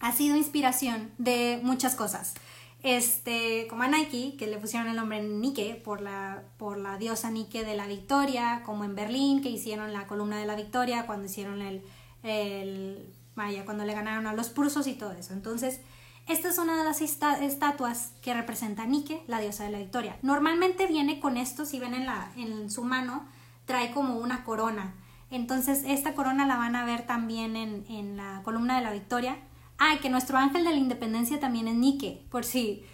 [0.00, 2.34] ha sido inspiración de muchas cosas.
[2.82, 7.30] Este, como a Nike, que le pusieron el nombre Nike por la, por la diosa
[7.30, 11.26] Nike de la victoria, como en Berlín, que hicieron la columna de la victoria, cuando
[11.26, 11.82] hicieron el,
[12.24, 15.32] el vaya, cuando le ganaron a los prusos y todo eso.
[15.32, 15.80] Entonces,
[16.26, 20.16] esta es una de las estatuas que representa a Nike, la diosa de la victoria.
[20.22, 23.26] Normalmente viene con esto, si ven en, la, en su mano,
[23.64, 24.94] trae como una corona.
[25.30, 29.36] Entonces, esta corona la van a ver también en, en la columna de la victoria
[29.84, 32.84] Ah, que nuestro ángel de la independencia también es Nike, por si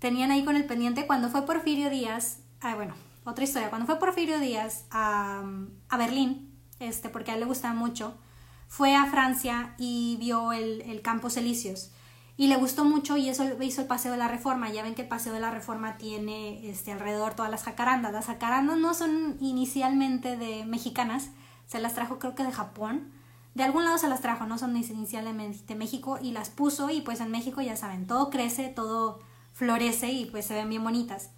[0.00, 1.06] tenían ahí con el pendiente.
[1.06, 5.44] Cuando fue Porfirio Díaz, ah, bueno, otra historia, cuando fue Porfirio Díaz a,
[5.88, 8.18] a Berlín, este, porque a él le gustaba mucho,
[8.66, 11.92] fue a Francia y vio el, el Campos Elíseos
[12.36, 14.68] y le gustó mucho y eso hizo el Paseo de la Reforma.
[14.68, 18.12] Ya ven que el Paseo de la Reforma tiene este, alrededor todas las jacarandas.
[18.12, 21.30] Las jacarandas no son inicialmente de mexicanas,
[21.68, 23.12] se las trajo creo que de Japón
[23.54, 27.20] de algún lado se las trajo, no son inicialmente México y las puso y pues
[27.20, 29.20] en México ya saben, todo crece, todo
[29.52, 31.30] florece y pues se ven bien bonitas.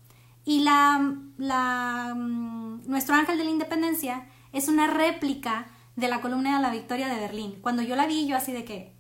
[0.44, 6.57] Y la, la mm, nuestro ángel de la independencia es una réplica de la columna
[6.57, 7.59] de la victoria de Berlín.
[7.61, 8.94] Cuando yo la vi, yo así de que,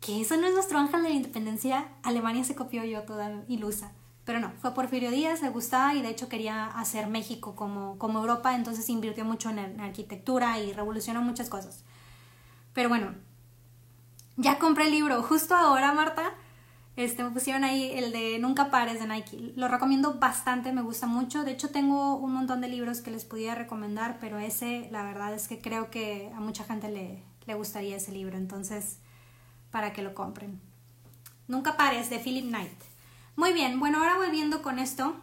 [0.00, 0.20] ¿qué?
[0.20, 1.88] ¿Eso no es nuestro ángel de la independencia?
[2.02, 3.92] Alemania se copió yo toda ilusa.
[4.24, 8.18] Pero no, fue Porfirio Díaz, le gustaba y de hecho quería hacer México como, como
[8.18, 11.84] Europa, entonces invirtió mucho en arquitectura y revolucionó muchas cosas.
[12.76, 13.14] Pero bueno,
[14.36, 15.22] ya compré el libro.
[15.22, 16.34] Justo ahora, Marta,
[16.96, 19.54] este, me pusieron ahí el de Nunca pares de Nike.
[19.56, 21.42] Lo recomiendo bastante, me gusta mucho.
[21.42, 25.32] De hecho, tengo un montón de libros que les pudiera recomendar, pero ese, la verdad
[25.32, 28.36] es que creo que a mucha gente le, le gustaría ese libro.
[28.36, 28.98] Entonces,
[29.70, 30.60] para que lo compren.
[31.48, 32.78] Nunca pares de Philip Knight.
[33.36, 35.16] Muy bien, bueno, ahora volviendo con esto.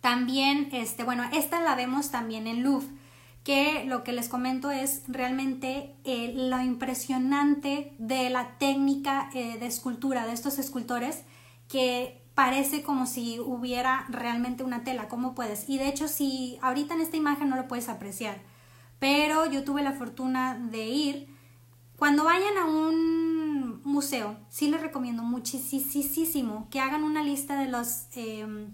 [0.00, 3.01] También, este, bueno, esta la vemos también en Louvre
[3.44, 9.66] que lo que les comento es realmente eh, lo impresionante de la técnica eh, de
[9.66, 11.24] escultura de estos escultores
[11.68, 15.68] que parece como si hubiera realmente una tela, ¿cómo puedes?
[15.68, 18.40] Y de hecho, si ahorita en esta imagen no lo puedes apreciar,
[18.98, 21.28] pero yo tuve la fortuna de ir.
[21.96, 28.06] Cuando vayan a un museo, sí les recomiendo muchísimo que hagan una lista de, los,
[28.14, 28.70] em,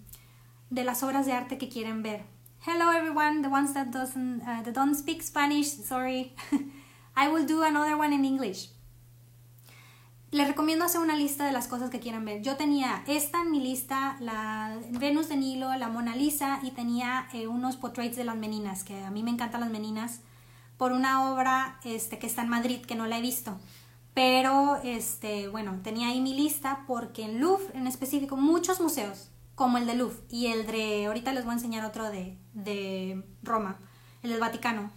[0.71, 2.38] de las obras de arte que quieren ver
[2.71, 6.35] Hello everyone, the ones that doesn't uh, that don't speak Spanish, sorry.
[7.17, 8.69] I will do another one in English.
[10.33, 12.43] Les recomiendo hacer una lista de las cosas que quieran ver.
[12.43, 17.29] Yo tenía esta en mi lista, la Venus de Nilo, la Mona Lisa y tenía
[17.33, 20.21] eh, unos portraits de las meninas, que a mí me encantan las meninas,
[20.77, 23.59] por una obra este, que está en Madrid, que no la he visto.
[24.13, 29.77] Pero, este, bueno, tenía ahí mi lista porque en Louvre en específico, muchos museos, como
[29.77, 33.81] el de Louvre y el de, ahorita les voy a enseñar otro de, de Roma,
[34.23, 34.93] el del Vaticano.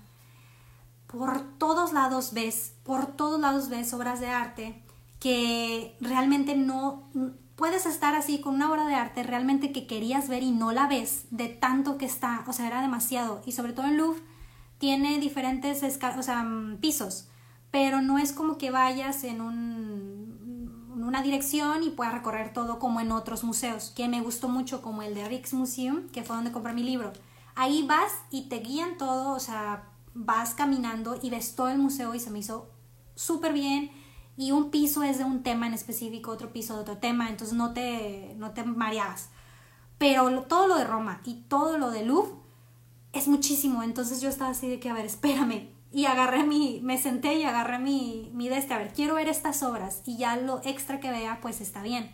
[1.08, 4.84] Por todos lados ves, por todos lados ves obras de arte
[5.20, 7.10] que realmente no,
[7.56, 10.88] puedes estar así con una obra de arte realmente que querías ver y no la
[10.88, 13.42] ves de tanto que está, o sea, era demasiado.
[13.48, 14.22] Y sobre todo en Louvre
[14.78, 17.28] tiene diferentes o sea, mm, pisos,
[17.72, 20.21] pero no es como que vayas en, un,
[21.04, 25.02] una dirección y puedas recorrer todo como en otros museos, que me gustó mucho como
[25.02, 27.14] el de Rijksmuseum, que fue donde compré mi libro.
[27.56, 32.14] Ahí vas y te guían todo, o sea, vas caminando y ves todo el museo
[32.16, 32.70] y se me hizo
[33.16, 33.92] súper bien
[34.38, 37.56] y un piso es de un tema en específico, otro piso de otro tema, entonces
[37.56, 39.30] no te, no te mareas.
[39.98, 42.34] Pero todo lo de Roma y todo lo de Louvre
[43.14, 45.70] es muchísimo, entonces yo estaba así de que, a ver, espérame.
[45.92, 49.28] Y agarré mi, me senté y agarré mi, mi de este, a ver, quiero ver
[49.28, 52.12] estas obras y ya lo extra que vea, pues está bien.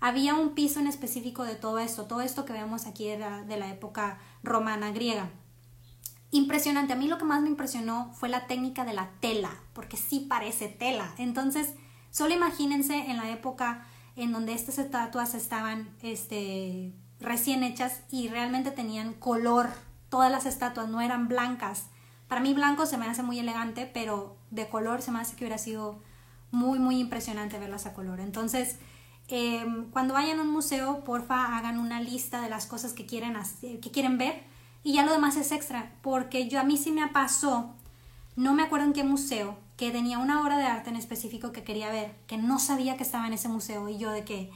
[0.00, 3.56] Había un piso en específico de todo esto, todo esto que vemos aquí era de
[3.56, 5.30] la época romana griega
[6.34, 6.92] impresionante.
[6.92, 10.26] A mí lo que más me impresionó fue la técnica de la tela, porque sí
[10.28, 11.14] parece tela.
[11.18, 11.74] Entonces,
[12.10, 18.72] solo imagínense en la época en donde estas estatuas estaban este, recién hechas y realmente
[18.72, 19.70] tenían color.
[20.08, 21.86] Todas las estatuas no eran blancas.
[22.34, 25.44] Para mí blanco se me hace muy elegante, pero de color se me hace que
[25.44, 26.02] hubiera sido
[26.50, 28.18] muy, muy impresionante verlas a color.
[28.18, 28.80] Entonces,
[29.28, 33.36] em, cuando vayan a un museo, porfa, hagan una lista de las cosas que quieren,
[33.36, 34.42] hacer, que quieren ver
[34.82, 37.70] y ya lo demás es extra, porque yo a mí sí me pasó,
[38.34, 41.62] no me acuerdo en qué museo, que tenía una obra de arte en específico que
[41.62, 44.50] quería ver, que no sabía que estaba en ese museo y yo de que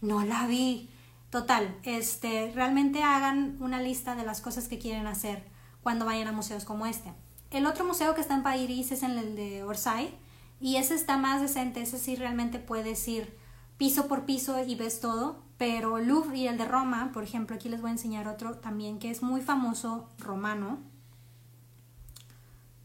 [0.00, 0.88] no la vi.
[1.28, 5.51] Total, este, realmente hagan una lista de las cosas que quieren hacer
[5.82, 7.12] cuando vayan a museos como este.
[7.50, 10.14] El otro museo que está en París es el de Orsay
[10.60, 13.36] y ese está más decente, ese sí realmente puedes ir
[13.76, 17.68] piso por piso y ves todo, pero Louvre y el de Roma, por ejemplo, aquí
[17.68, 20.78] les voy a enseñar otro también que es muy famoso romano.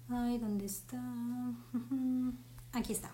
[0.09, 1.01] Ay, ¿dónde está?
[2.73, 3.11] Aquí está.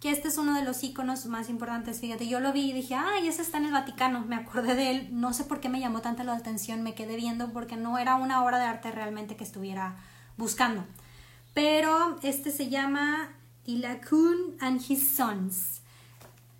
[0.00, 2.94] Que este es uno de los iconos más importantes, fíjate, yo lo vi y dije,
[2.94, 5.80] ay, ese está en el Vaticano, me acordé de él, no sé por qué me
[5.80, 9.36] llamó tanta la atención, me quedé viendo porque no era una obra de arte realmente
[9.36, 9.96] que estuviera
[10.36, 10.84] buscando.
[11.54, 13.30] Pero este se llama
[13.64, 15.80] Ilakun and His Sons.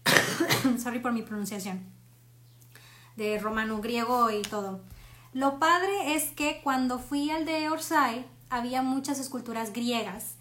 [0.78, 1.96] Sorry por mi pronunciación
[3.16, 4.80] de romano griego y todo.
[5.32, 10.35] Lo padre es que cuando fui al de Orsay había muchas esculturas griegas,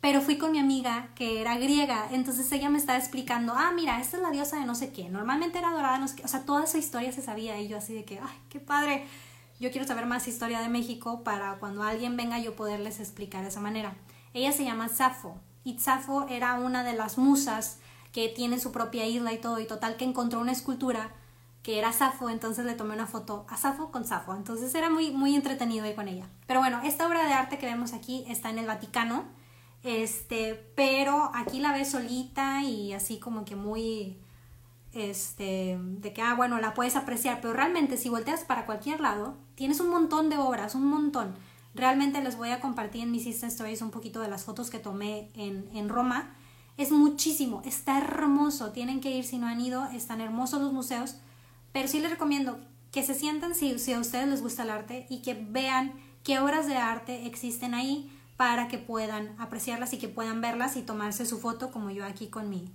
[0.00, 4.00] pero fui con mi amiga que era griega, entonces ella me estaba explicando, ah, mira,
[4.00, 6.28] esta es la diosa de no sé qué, normalmente era dorada, no sé qué, o
[6.28, 9.06] sea, toda esa historia se sabía y yo así de que, ay, qué padre,
[9.60, 13.48] yo quiero saber más historia de México para cuando alguien venga yo poderles explicar de
[13.48, 13.96] esa manera.
[14.32, 17.78] Ella se llama Safo y Safo era una de las musas
[18.12, 21.10] que tiene su propia isla y todo, y total que encontró una escultura
[21.62, 25.10] que era Safo, entonces le tomé una foto a Safo con Safo, entonces era muy,
[25.10, 26.26] muy entretenido ir con ella.
[26.46, 29.24] Pero bueno, esta obra de arte que vemos aquí está en el Vaticano,
[29.82, 34.18] este, pero aquí la ves solita y así como que muy,
[34.92, 39.36] este, de que, ah, bueno, la puedes apreciar, pero realmente si volteas para cualquier lado,
[39.54, 41.34] tienes un montón de obras, un montón.
[41.74, 44.78] Realmente les voy a compartir en mis Insta Stories un poquito de las fotos que
[44.78, 46.34] tomé en, en Roma.
[46.76, 51.16] Es muchísimo, está hermoso, tienen que ir si no han ido, están hermosos los museos
[51.72, 52.58] pero sí les recomiendo
[52.92, 55.92] que se sientan si, si a ustedes les gusta el arte y que vean
[56.24, 60.82] qué obras de arte existen ahí para que puedan apreciarlas y que puedan verlas y
[60.82, 62.70] tomarse su foto como yo aquí con mi,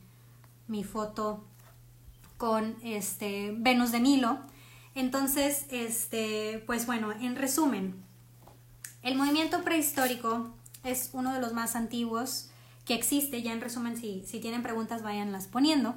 [0.67, 1.41] mi foto
[2.37, 4.39] con este Venus de Nilo.
[4.93, 7.95] Entonces, este, pues bueno, en resumen,
[9.03, 12.49] el movimiento prehistórico es uno de los más antiguos
[12.83, 13.41] que existe.
[13.41, 15.95] Ya en resumen, si, si tienen preguntas, váyanlas poniendo.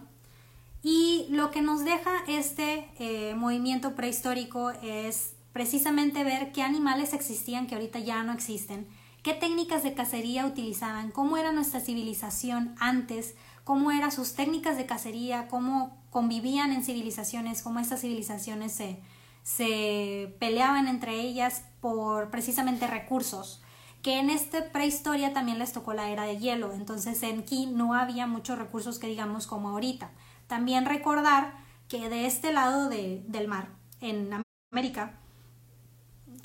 [0.85, 7.67] Y lo que nos deja este eh, movimiento prehistórico es precisamente ver qué animales existían
[7.67, 8.87] que ahorita ya no existen,
[9.27, 13.35] qué técnicas de cacería utilizaban, cómo era nuestra civilización antes,
[13.65, 19.01] cómo eran sus técnicas de cacería, cómo convivían en civilizaciones, cómo estas civilizaciones se,
[19.43, 23.65] se peleaban entre ellas por precisamente recursos
[24.01, 27.95] que en esta prehistoria también les tocó la era de hielo, entonces en aquí no
[27.95, 30.13] había muchos recursos que digamos como ahorita.
[30.47, 31.53] También recordar
[31.89, 35.19] que de este lado del mar, en América,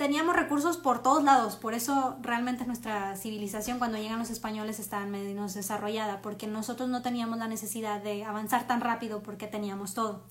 [0.02, 5.06] teníamos recursos por todos lados, por eso realmente nuestra civilización cuando llegan los españoles estaba
[5.06, 10.24] menos desarrollada, porque nosotros no teníamos la necesidad de avanzar tan rápido porque teníamos todo.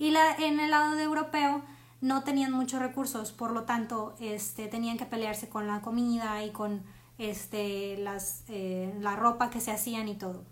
[0.00, 1.62] Y la, en el lado de europeo
[2.00, 6.50] no tenían muchos recursos, por lo tanto este, tenían que pelearse con la comida y
[6.50, 6.82] con
[7.18, 10.42] este, las, eh, la ropa que se hacían y todo.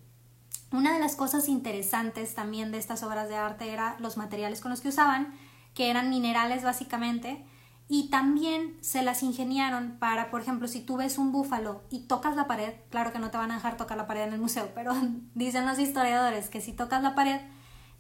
[0.70, 4.70] Una de las cosas interesantes también de estas obras de arte era los materiales con
[4.70, 5.34] los que usaban,
[5.74, 7.44] que eran minerales básicamente,
[7.92, 12.36] y también se las ingeniaron para, por ejemplo, si tú ves un búfalo y tocas
[12.36, 14.70] la pared, claro que no te van a dejar tocar la pared en el museo,
[14.74, 14.94] pero
[15.34, 17.42] dicen los historiadores que si tocas la pared,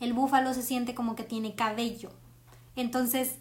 [0.00, 2.10] el búfalo se siente como que tiene cabello.
[2.74, 3.36] Entonces,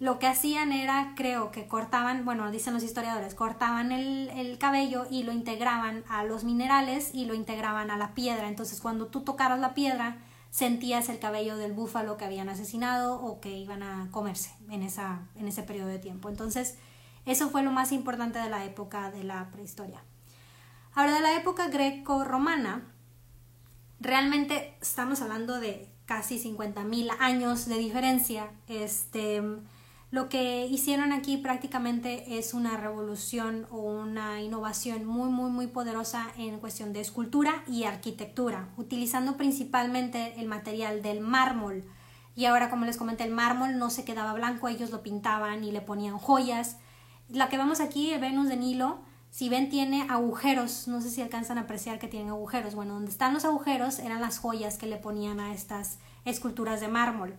[0.00, 5.06] lo que hacían era, creo que cortaban, bueno, dicen los historiadores, cortaban el, el, cabello
[5.08, 8.48] y lo integraban a los minerales y lo integraban a la piedra.
[8.48, 10.16] Entonces, cuando tú tocaras la piedra,
[10.52, 15.26] sentías el cabello del búfalo que habían asesinado o que iban a comerse en, esa,
[15.34, 16.28] en ese periodo de tiempo.
[16.28, 16.76] Entonces,
[17.24, 20.04] eso fue lo más importante de la época de la prehistoria.
[20.92, 22.82] Ahora, de la época greco-romana,
[23.98, 28.50] realmente estamos hablando de casi 50.000 años de diferencia.
[28.68, 29.40] Este,
[30.12, 36.26] lo que hicieron aquí prácticamente es una revolución o una innovación muy, muy, muy poderosa
[36.36, 41.86] en cuestión de escultura y arquitectura, utilizando principalmente el material del mármol.
[42.36, 45.72] Y ahora, como les comenté, el mármol no se quedaba blanco, ellos lo pintaban y
[45.72, 46.76] le ponían joyas.
[47.30, 48.98] La que vemos aquí, el Venus de Nilo,
[49.30, 52.74] si ven tiene agujeros, no sé si alcanzan a apreciar que tienen agujeros.
[52.74, 56.88] Bueno, donde están los agujeros eran las joyas que le ponían a estas esculturas de
[56.88, 57.34] mármol.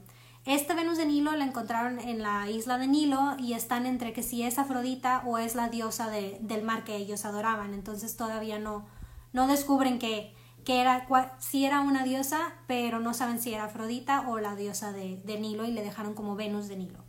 [0.46, 4.24] Esta Venus de Nilo la encontraron en la isla de Nilo y están entre que
[4.24, 7.74] si es Afrodita o es la diosa del mar que ellos adoraban.
[7.74, 8.86] Entonces todavía no,
[9.32, 10.34] no descubren que,
[10.66, 11.08] que era,
[11.39, 15.64] si era una diosa, pero no saben si era Afrodita o la diosa de, Nilo
[15.66, 17.00] y le dejaron como Venus de Nilo.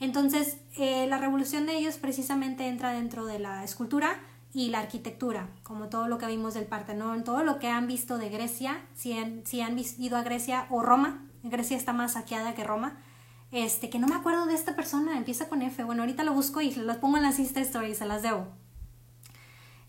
[0.00, 4.20] Entonces, eh, la revolución de ellos precisamente entra dentro de la escultura
[4.52, 8.18] y la arquitectura, como todo lo que vimos del Partenón, todo lo que han visto
[8.18, 12.54] de Grecia, si han, si han ido a Grecia o Roma, Grecia está más saqueada
[12.54, 12.96] que Roma.
[13.52, 15.84] Este, que no me acuerdo de esta persona, empieza con F.
[15.84, 18.48] Bueno, ahorita lo busco y las pongo en las Insta Stories, se las debo.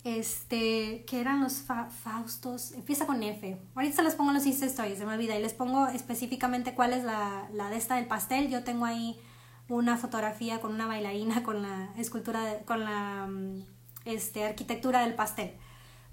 [0.03, 1.63] Este, que eran los
[2.03, 3.57] Faustos, empieza con F.
[3.75, 5.37] Ahorita se las pongo en los Insta Stories, se me olvida.
[5.37, 8.49] Y les pongo específicamente cuál es la, la de esta del pastel.
[8.49, 9.19] Yo tengo ahí
[9.69, 13.63] una fotografía con una bailarina, con la escultura, con la mm,
[14.05, 15.53] este, arquitectura del pastel.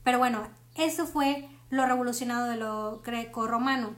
[0.03, 0.43] Pero bueno,
[0.75, 3.95] eso fue lo revolucionado de lo greco-romano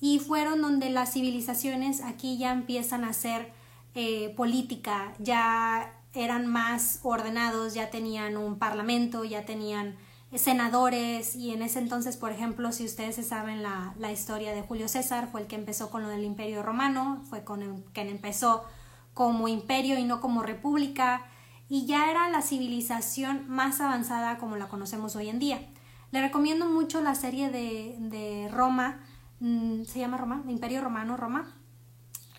[0.00, 3.52] y fueron donde las civilizaciones aquí ya empiezan a ser
[3.94, 9.96] eh, política, ya eran más ordenados, ya tenían un parlamento, ya tenían
[10.34, 14.62] senadores y en ese entonces, por ejemplo, si ustedes se saben la, la, historia de
[14.62, 18.02] Julio César, fue el que empezó con lo del imperio romano, fue con el que
[18.02, 18.64] empezó
[19.12, 21.26] como imperio y no como república
[21.68, 25.68] y ya era la civilización más avanzada como la conocemos hoy en día.
[26.10, 29.00] Le recomiendo mucho la serie de, de Roma,
[29.40, 31.56] Mm, se llama Roma, Imperio Romano, Roma.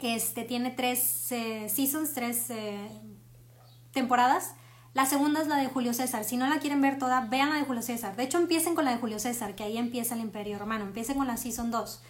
[0.01, 2.89] Este tiene tres eh, seasons, tres eh,
[3.91, 4.55] temporadas.
[4.93, 6.23] La segunda es la de Julio César.
[6.23, 8.15] Si no la quieren ver toda, vean la de Julio César.
[8.15, 10.85] De hecho, empiecen con la de Julio César, que ahí empieza el Imperio Romano.
[10.85, 12.01] Empiecen con la Season 2.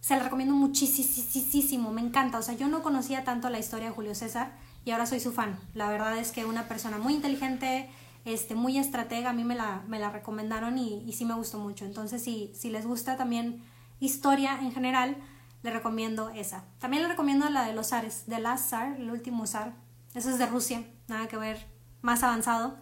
[0.00, 2.38] Se la recomiendo muchísimo, me encanta.
[2.38, 4.52] O sea, yo no conocía tanto la historia de Julio César
[4.84, 5.60] y ahora soy su fan.
[5.74, 7.88] La verdad es que una persona muy inteligente,
[8.24, 11.58] este, muy estratega, a mí me la, me la recomendaron y, y sí me gustó
[11.58, 11.84] mucho.
[11.84, 13.62] Entonces, si, si les gusta también
[14.02, 15.16] historia en general,
[15.62, 16.64] le recomiendo esa.
[16.80, 19.74] También le recomiendo la de los zares, de Last Tsar, el último zar.
[20.12, 21.64] Eso es de Rusia, nada que ver,
[22.02, 22.76] más avanzado,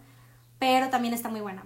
[0.57, 1.63] pero también está muy buena.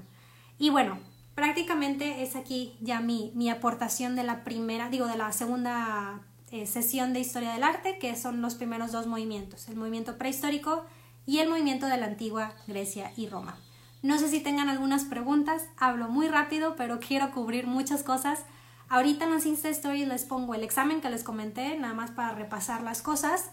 [0.58, 0.99] Y bueno,
[1.36, 6.68] prácticamente es aquí ya mi, mi aportación de la primera, digo, de la segunda eh,
[6.68, 10.86] sesión de historia del arte, que son los primeros dos movimientos, el movimiento prehistórico
[11.26, 13.58] y el movimiento de la antigua Grecia y Roma.
[14.03, 18.43] No sé si tengan algunas preguntas, hablo muy rápido, pero quiero cubrir muchas cosas
[18.90, 22.34] Ahorita en los Insta Stories les pongo el examen que les comenté, nada más para
[22.34, 23.50] repasar las cosas.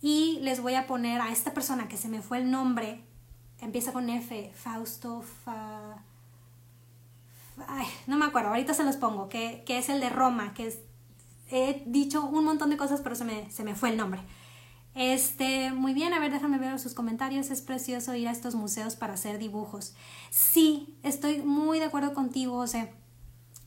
[0.00, 3.02] Y les voy a poner a esta persona que se me fue el nombre,
[3.60, 5.96] empieza con F, Fausto, Fa...
[7.68, 10.76] Ay, no me acuerdo, ahorita se los pongo, que, que es el de Roma, que.
[11.50, 14.22] He dicho un montón de cosas, pero se me, se me fue el nombre.
[14.94, 17.50] Este, muy bien, a ver, déjame ver sus comentarios.
[17.50, 19.94] Es precioso ir a estos museos para hacer dibujos.
[20.30, 22.90] Sí, estoy muy de acuerdo contigo, o sea,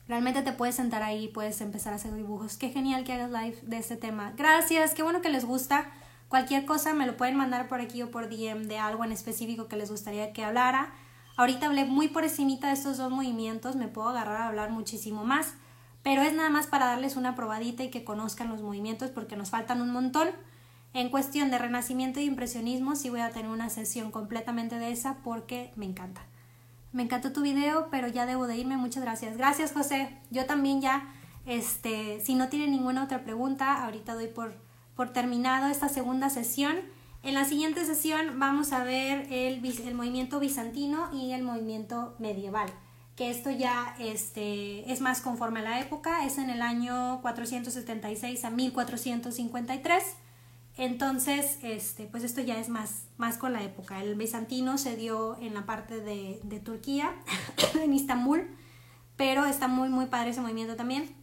[0.08, 2.56] Realmente te puedes sentar ahí, puedes empezar a hacer dibujos.
[2.56, 4.32] Qué genial que hagas live de este tema.
[4.38, 5.90] Gracias, qué bueno que les gusta.
[6.28, 9.68] Cualquier cosa me lo pueden mandar por aquí o por DM de algo en específico
[9.68, 10.94] que les gustaría que hablara.
[11.36, 15.24] Ahorita hablé muy por encimita de estos dos movimientos, me puedo agarrar a hablar muchísimo
[15.24, 15.54] más,
[16.02, 19.50] pero es nada más para darles una probadita y que conozcan los movimientos porque nos
[19.50, 20.28] faltan un montón.
[20.94, 25.18] En cuestión de renacimiento y impresionismo sí voy a tener una sesión completamente de esa
[25.22, 26.22] porque me encanta.
[26.92, 28.76] Me encantó tu video, pero ya debo de irme.
[28.76, 29.36] Muchas gracias.
[29.36, 30.18] Gracias, José.
[30.30, 31.12] Yo también ya,
[31.46, 34.54] este, si no tiene ninguna otra pregunta, ahorita doy por,
[34.94, 36.76] por terminado esta segunda sesión.
[37.22, 42.70] En la siguiente sesión vamos a ver el, el movimiento bizantino y el movimiento medieval,
[43.16, 48.44] que esto ya este, es más conforme a la época, es en el año 476
[48.44, 50.04] a 1453
[50.78, 54.00] entonces, este, pues esto ya es más, más con la época.
[54.00, 57.14] El bizantino se dio en la parte de, Turquía,
[57.82, 58.48] en Istambul,
[59.16, 61.16] pero está muy, muy padre ese movimiento también.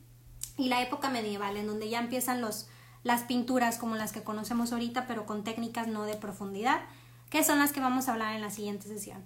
[0.58, 2.68] y la época medieval, en donde ya empiezan los,
[3.04, 6.82] las pinturas como las que conocemos ahorita, pero con técnicas no de profundidad,
[7.30, 9.24] que son las que vamos a hablar en la siguiente sesión.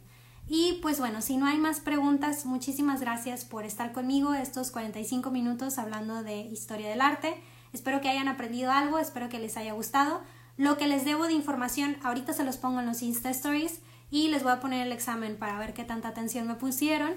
[0.48, 5.32] Y pues bueno, si no hay más preguntas, muchísimas gracias por estar conmigo estos 45
[5.32, 7.42] minutos hablando de historia del arte.
[7.74, 10.22] Espero que hayan aprendido algo, espero que les haya gustado.
[10.58, 14.28] Lo que les debo de información, ahorita se los pongo en los Insta Stories y
[14.28, 17.14] les voy a poner el examen para ver qué tanta atención me pusieron.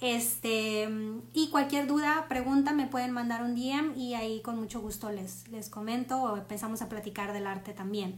[0.00, 0.88] Este,
[1.32, 5.48] y cualquier duda, pregunta, me pueden mandar un DM y ahí con mucho gusto les,
[5.48, 8.16] les comento o empezamos a platicar del arte también.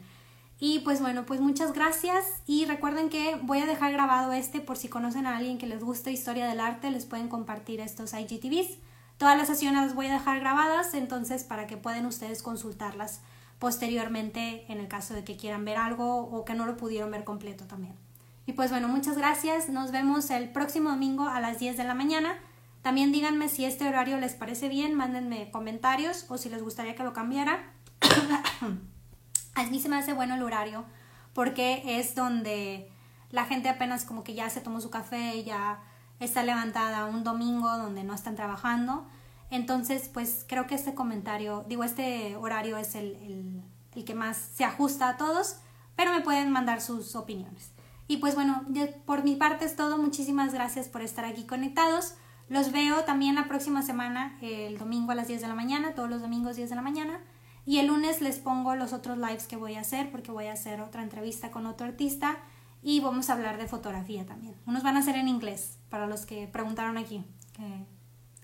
[0.61, 4.77] Y pues bueno, pues muchas gracias y recuerden que voy a dejar grabado este por
[4.77, 8.79] si conocen a alguien que les guste historia del arte, les pueden compartir estos IGTVs.
[9.19, 13.21] Todas las sesiones las voy a dejar grabadas, entonces para que puedan ustedes consultarlas
[13.59, 17.25] posteriormente en el caso de que quieran ver algo o que no lo pudieron ver
[17.25, 17.95] completo también.
[18.47, 21.95] Y pues bueno, muchas gracias, nos vemos el próximo domingo a las 10 de la
[21.95, 22.39] mañana.
[22.83, 27.03] También díganme si este horario les parece bien, mándenme comentarios o si les gustaría que
[27.03, 27.73] lo cambiara.
[29.55, 30.85] A mí se me hace bueno el horario
[31.35, 32.89] porque es donde
[33.31, 35.81] la gente apenas como que ya se tomó su café, ya
[36.21, 39.07] está levantada un domingo donde no están trabajando.
[39.51, 43.63] Entonces, pues creo que este comentario, digo, este horario es el,
[43.95, 45.57] el, que más se ajusta a todos,
[45.97, 47.73] pero me pueden mandar sus opiniones.
[48.07, 48.65] Y pues bueno,
[49.05, 49.99] por mi parte es todo.
[49.99, 52.15] Muchísimas gracias por estar aquí conectados.
[52.49, 56.09] Los veo también la próxima semana, el domingo a las 10 de la mañana, todos
[56.09, 57.21] los domingos 10 de la mañana.
[57.67, 60.53] Y el lunes les pongo los otros lives que voy a hacer porque voy a
[60.53, 62.39] hacer otra entrevista con otro artista
[62.83, 64.55] y vamos a hablar de fotografía también.
[64.67, 67.87] Unos van a ser en inglés, para los que preguntaron aquí, que,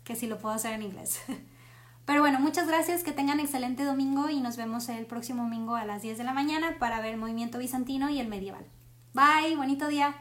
[0.05, 1.21] que si lo puedo hacer en inglés.
[2.05, 5.87] Pero bueno, muchas gracias, que tengan excelente domingo y nos vemos el próximo domingo a
[5.87, 8.67] las 10 de la mañana para ver el movimiento bizantino y el medieval.
[9.15, 10.15] Bye, bonito día.